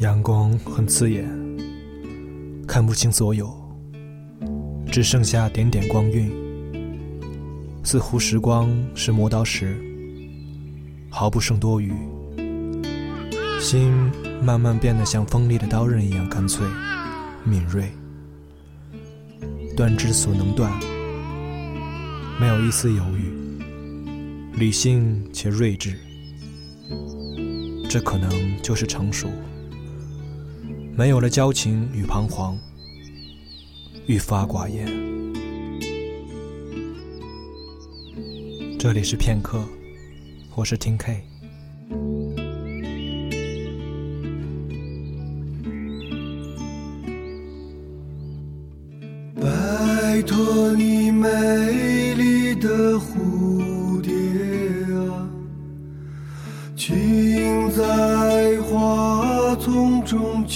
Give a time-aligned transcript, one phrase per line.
[0.00, 1.26] 阳光很刺眼，
[2.68, 3.50] 看不清所有，
[4.92, 6.30] 只剩下点点光晕。
[7.82, 9.74] 似乎时光是磨刀石，
[11.08, 11.94] 毫不剩多余。
[13.58, 13.90] 心
[14.42, 16.66] 慢慢变得像锋利的刀刃一样干脆、
[17.42, 17.90] 敏锐，
[19.74, 20.70] 断之所能断，
[22.38, 23.32] 没有一丝犹豫，
[24.58, 25.98] 理性且睿智。
[27.88, 28.30] 这可能
[28.62, 29.30] 就是成熟。
[30.96, 32.58] 没有了交情与彷徨，
[34.06, 34.86] 愈发寡言。
[38.78, 39.62] 这里是片刻，
[40.54, 41.22] 我是听 K。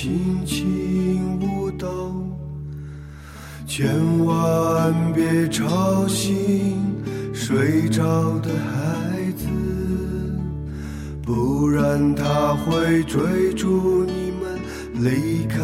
[0.00, 1.88] 轻轻舞蹈，
[3.66, 6.80] 千万别吵醒
[7.34, 9.48] 睡着的孩子，
[11.20, 14.60] 不然他会追逐你们
[15.02, 15.58] 离开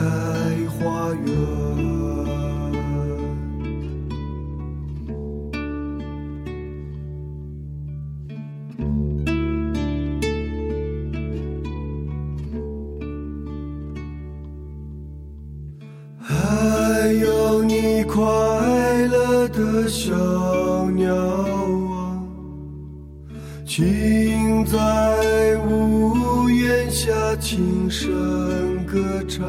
[0.69, 2.04] 花园。
[19.89, 22.23] 小鸟啊，
[23.67, 29.45] 请在屋檐下轻声歌唱，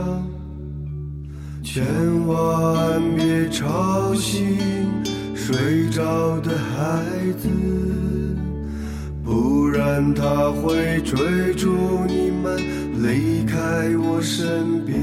[1.63, 1.83] 千
[2.28, 4.58] 万别吵醒
[5.33, 7.02] 睡着的孩
[7.39, 7.47] 子，
[9.23, 11.69] 不然他会追逐
[12.07, 12.57] 你们
[13.02, 14.96] 离开我身边。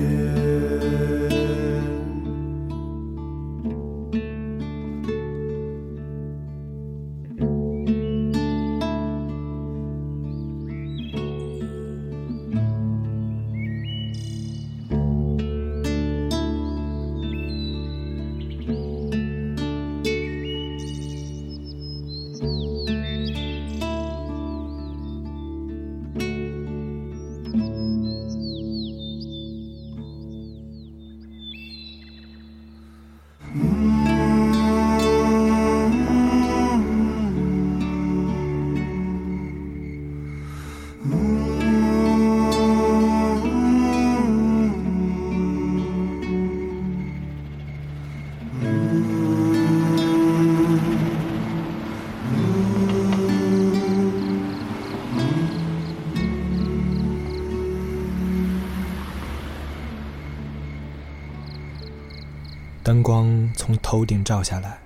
[62.85, 64.77] 灯光从头顶照下来，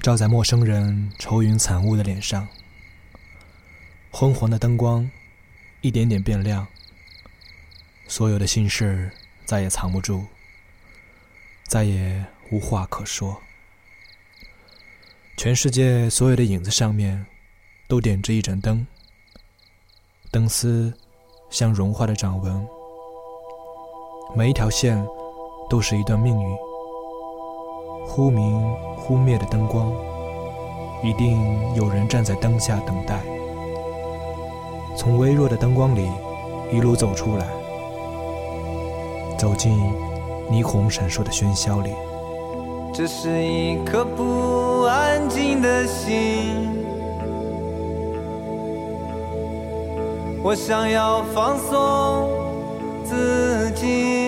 [0.00, 2.46] 照在陌生人愁云惨雾的脸上。
[4.12, 5.10] 昏黄的灯光，
[5.80, 6.64] 一点点变亮。
[8.06, 9.10] 所有的心事
[9.44, 10.24] 再也藏不住，
[11.64, 13.42] 再也无话可说。
[15.36, 17.26] 全世界所有的影子上面，
[17.88, 18.86] 都点着一盏灯。
[20.30, 20.96] 灯丝
[21.50, 22.64] 像融化的掌纹，
[24.36, 25.04] 每一条线。
[25.72, 26.56] 都是一段命运。
[28.06, 28.62] 忽明
[28.94, 29.90] 忽灭的灯光，
[31.02, 33.22] 一定有人站在灯下等待。
[34.94, 36.10] 从微弱的灯光里
[36.70, 37.46] 一路走出来，
[39.38, 39.72] 走进
[40.50, 41.94] 霓虹闪烁的喧嚣里。
[42.92, 46.68] 这是一颗不安静的心，
[50.42, 52.28] 我想要放松
[53.06, 54.21] 自己。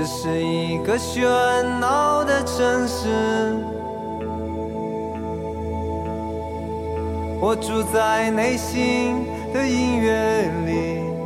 [0.00, 1.20] 这是一个喧
[1.80, 3.08] 闹的城市，
[7.40, 11.17] 我住在内心的音乐里。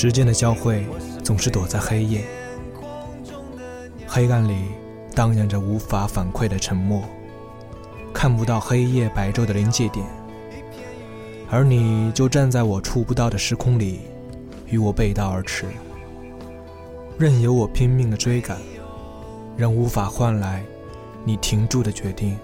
[0.00, 0.86] 时间的交汇
[1.24, 2.22] 总是躲在黑夜，
[4.06, 4.66] 黑暗里
[5.12, 7.02] 荡漾着无法反馈的沉默，
[8.14, 10.06] 看不到黑夜白昼的临界点，
[11.50, 14.02] 而你就站在我触不到的时空里，
[14.66, 15.66] 与我背道而驰，
[17.18, 18.56] 任由我拼命的追赶，
[19.56, 20.62] 仍无法换来
[21.24, 22.38] 你停住的决定。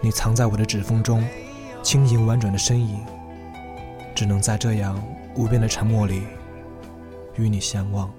[0.00, 1.24] 你藏在我的指缝中，
[1.80, 2.98] 轻盈婉转的身影，
[4.16, 5.00] 只能在这样
[5.38, 6.24] 无边的沉默里
[7.36, 8.10] 与你相望。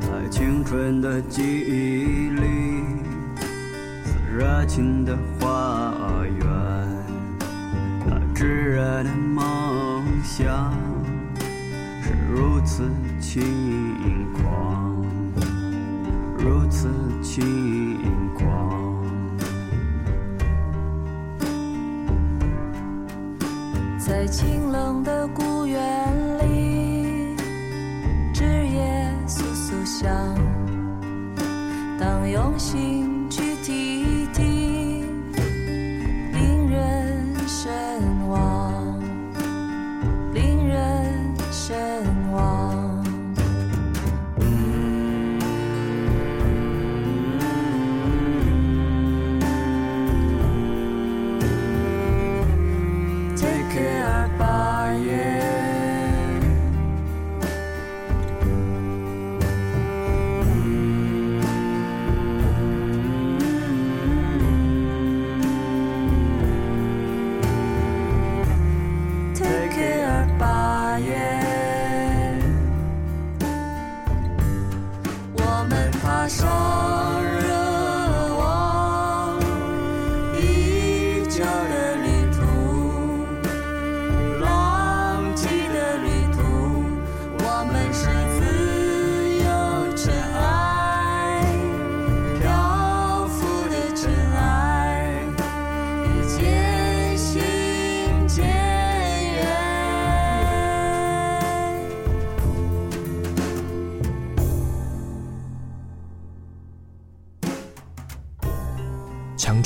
[0.00, 2.84] 在青春的记忆里，
[4.04, 5.92] 是热情的花
[6.24, 6.46] 园，
[8.36, 10.70] 炙热的梦想
[12.02, 12.86] 是如此
[13.18, 13.42] 轻
[14.34, 15.02] 狂，
[16.36, 16.90] 如此
[17.22, 17.96] 轻
[18.34, 18.94] 狂。
[23.98, 25.80] 在清冷的古园
[26.40, 27.34] 里，
[28.34, 30.10] 枝叶簌簌响。
[31.98, 33.05] 当用心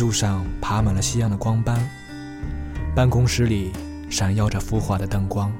[0.01, 1.79] 柱上爬满了夕阳的光斑，
[2.95, 3.71] 办公室里
[4.09, 5.53] 闪耀着浮华的灯光。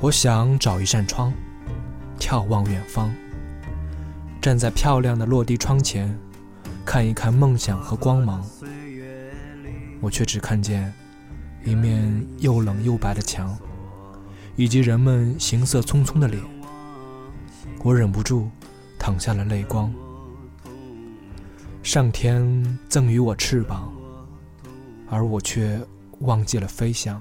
[0.00, 1.32] 我想找一扇窗，
[2.18, 3.14] 眺望远方，
[4.42, 6.12] 站在漂亮的落地窗前，
[6.84, 8.44] 看一看梦想和光芒。
[10.00, 10.92] 我却只看见
[11.64, 13.56] 一面又冷又白的墙，
[14.56, 16.42] 以及人们行色匆匆的脸。
[17.84, 18.50] 我忍不住
[18.98, 19.94] 淌下了泪光。
[21.92, 23.92] 上天赠予我翅膀，
[25.08, 25.76] 而我却
[26.20, 27.20] 忘记了飞翔。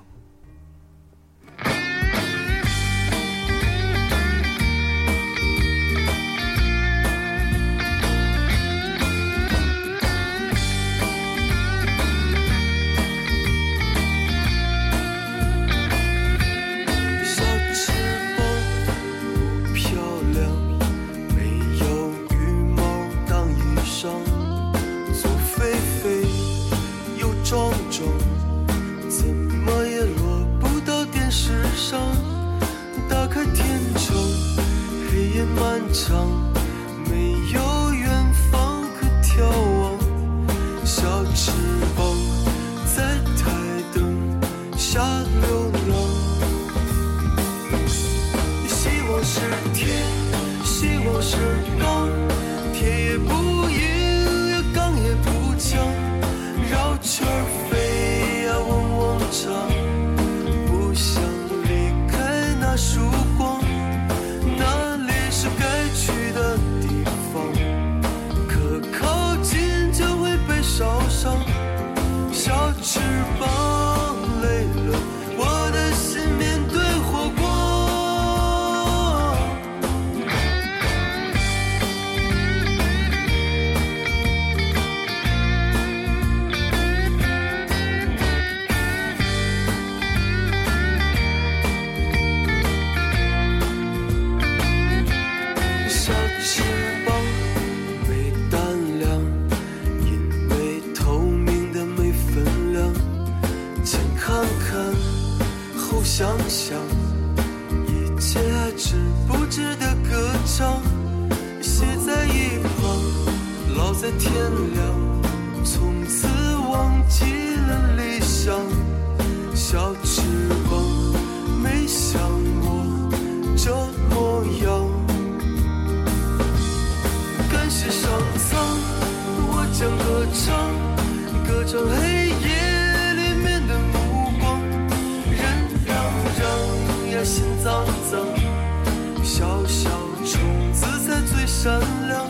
[141.61, 142.25] 善良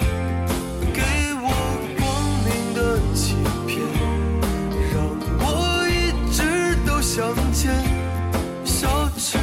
[0.92, 1.02] 给
[1.36, 1.52] 我
[2.00, 2.10] 光
[2.44, 3.36] 明的欺
[3.68, 3.80] 骗
[4.92, 4.98] 让
[5.38, 7.72] 我一直都向前
[8.66, 9.38] 少去